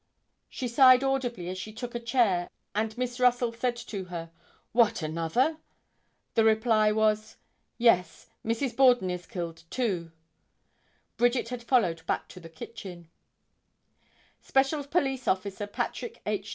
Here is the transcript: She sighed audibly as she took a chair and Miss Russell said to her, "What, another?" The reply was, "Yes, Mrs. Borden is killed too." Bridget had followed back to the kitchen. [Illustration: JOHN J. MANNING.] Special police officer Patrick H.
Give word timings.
She 0.49 0.67
sighed 0.67 1.03
audibly 1.03 1.47
as 1.47 1.59
she 1.59 1.71
took 1.71 1.93
a 1.93 1.99
chair 1.99 2.49
and 2.73 2.97
Miss 2.97 3.19
Russell 3.19 3.53
said 3.53 3.75
to 3.75 4.05
her, 4.05 4.31
"What, 4.71 5.03
another?" 5.03 5.57
The 6.33 6.43
reply 6.43 6.91
was, 6.91 7.37
"Yes, 7.77 8.27
Mrs. 8.43 8.75
Borden 8.75 9.11
is 9.11 9.27
killed 9.27 9.61
too." 9.69 10.11
Bridget 11.17 11.49
had 11.49 11.61
followed 11.61 12.03
back 12.07 12.27
to 12.29 12.39
the 12.39 12.49
kitchen. 12.49 13.11
[Illustration: 14.09 14.09
JOHN 14.09 14.09
J. 14.09 14.19
MANNING.] 14.23 14.47
Special 14.47 14.83
police 14.85 15.27
officer 15.27 15.67
Patrick 15.67 16.19
H. 16.25 16.49